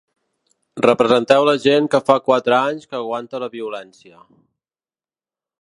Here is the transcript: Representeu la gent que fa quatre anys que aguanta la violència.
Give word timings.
Representeu 0.85 1.45
la 1.49 1.53
gent 1.67 1.91
que 1.95 2.01
fa 2.09 2.17
quatre 2.31 2.57
anys 2.63 2.89
que 2.89 2.99
aguanta 3.03 3.45
la 3.47 3.53
violència. 3.59 4.19